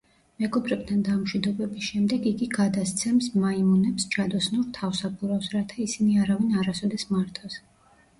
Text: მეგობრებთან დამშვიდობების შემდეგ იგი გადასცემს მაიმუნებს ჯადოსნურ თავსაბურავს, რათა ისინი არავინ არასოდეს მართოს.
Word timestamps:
მეგობრებთან 0.43 1.01
დამშვიდობების 1.07 1.89
შემდეგ 1.89 2.23
იგი 2.31 2.47
გადასცემს 2.55 3.27
მაიმუნებს 3.43 4.07
ჯადოსნურ 4.15 4.63
თავსაბურავს, 4.79 5.51
რათა 5.57 5.77
ისინი 5.85 6.17
არავინ 6.23 6.57
არასოდეს 6.63 7.07
მართოს. 7.13 7.59